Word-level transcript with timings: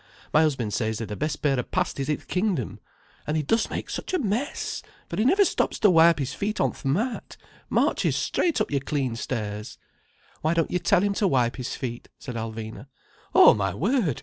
My 0.33 0.41
husband 0.41 0.73
says 0.73 0.97
they're 0.97 1.05
the 1.05 1.15
best 1.15 1.43
pair 1.43 1.59
o' 1.59 1.63
pasties 1.63 2.09
i' 2.09 2.15
th' 2.15 2.27
kingdom. 2.27 2.79
An' 3.27 3.35
he 3.35 3.43
does 3.43 3.69
make 3.69 3.87
such 3.87 4.15
a 4.15 4.17
mess, 4.17 4.81
for 5.07 5.15
he 5.17 5.23
never 5.23 5.45
stops 5.45 5.77
to 5.77 5.91
wipe 5.91 6.17
his 6.17 6.33
feet 6.33 6.59
on 6.59 6.71
th' 6.71 6.85
mat, 6.85 7.37
marches 7.69 8.15
straight 8.15 8.59
up 8.59 8.71
your 8.71 8.79
clean 8.79 9.15
stairs—" 9.15 9.77
"Why 10.41 10.55
don't 10.55 10.71
you 10.71 10.79
tell 10.79 11.01
him 11.01 11.13
to 11.13 11.27
wipe 11.27 11.57
his 11.57 11.75
feet?" 11.75 12.09
said 12.17 12.33
Alvina. 12.33 12.87
"Oh 13.35 13.53
my 13.53 13.75
word! 13.75 14.19